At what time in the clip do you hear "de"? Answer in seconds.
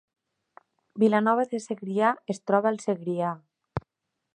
1.53-1.59